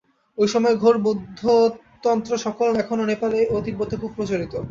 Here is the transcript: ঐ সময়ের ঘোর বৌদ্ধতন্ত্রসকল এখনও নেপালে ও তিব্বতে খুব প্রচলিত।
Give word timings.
ঐ 0.37 0.43
সময়ের 0.47 0.77
ঘোর 0.77 0.95
বৌদ্ধতন্ত্রসকল 0.97 2.69
এখনও 2.75 3.05
নেপালে 3.05 3.39
ও 3.51 3.55
তিব্বতে 3.65 3.95
খুব 3.97 4.11
প্রচলিত। 4.15 4.53